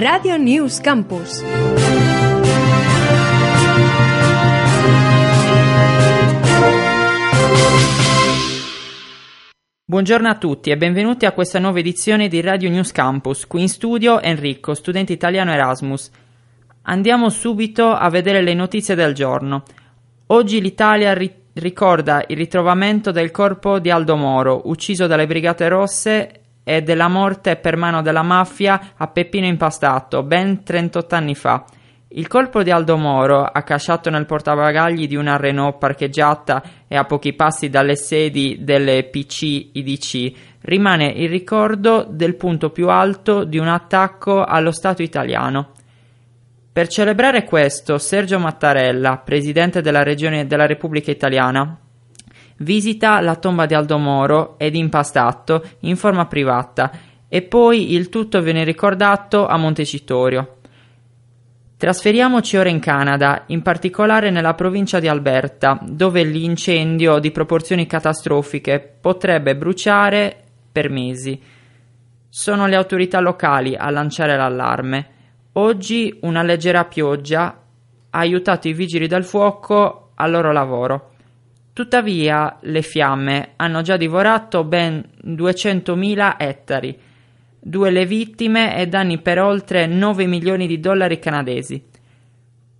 [0.00, 1.42] Radio News Campus.
[9.84, 13.48] Buongiorno a tutti e benvenuti a questa nuova edizione di Radio News Campus.
[13.48, 16.12] Qui in studio Enrico, studente italiano Erasmus.
[16.82, 19.64] Andiamo subito a vedere le notizie del giorno.
[20.28, 26.42] Oggi l'Italia ri- ricorda il ritrovamento del corpo di Aldo Moro, ucciso dalle Brigate Rosse
[26.68, 31.64] e della morte per mano della mafia a Peppino Impastato, ben 38 anni fa.
[32.08, 37.32] Il colpo di Aldo Moro, accasciato nel portabagagli di una Renault parcheggiata e a pochi
[37.32, 44.44] passi dalle sedi delle PC-IDC, rimane il ricordo del punto più alto di un attacco
[44.44, 45.70] allo Stato italiano.
[46.70, 51.78] Per celebrare questo, Sergio Mattarella, presidente della regione della Repubblica Italiana,
[52.58, 56.90] visita la tomba di Aldo Moro ed Impastato in forma privata
[57.28, 60.54] e poi il tutto viene ricordato a Montecitorio.
[61.76, 68.96] Trasferiamoci ora in Canada, in particolare nella provincia di Alberta, dove l'incendio di proporzioni catastrofiche
[69.00, 71.40] potrebbe bruciare per mesi.
[72.28, 75.06] Sono le autorità locali a lanciare l'allarme.
[75.52, 77.62] Oggi una leggera pioggia
[78.10, 81.10] ha aiutato i vigili del fuoco al loro lavoro.
[81.78, 86.98] Tuttavia le fiamme hanno già divorato ben 200.000 ettari
[87.60, 91.80] due le vittime e danni per oltre 9 milioni di dollari canadesi.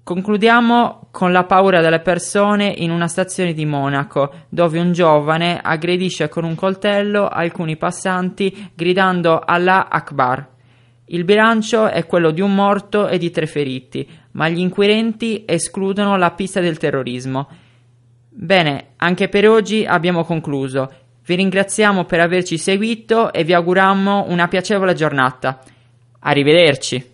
[0.03, 6.29] Concludiamo con la paura delle persone in una stazione di Monaco, dove un giovane aggredisce
[6.29, 10.45] con un coltello alcuni passanti gridando Allah Akbar.
[11.05, 16.17] Il bilancio è quello di un morto e di tre feriti, ma gli inquirenti escludono
[16.17, 17.49] la pista del terrorismo.
[18.41, 20.93] Bene, anche per oggi abbiamo concluso.
[21.27, 25.61] Vi ringraziamo per averci seguito e vi auguriamo una piacevole giornata.
[26.21, 27.11] Arrivederci.